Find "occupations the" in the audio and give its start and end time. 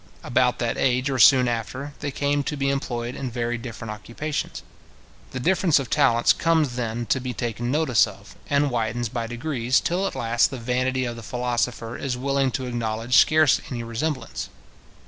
3.91-5.39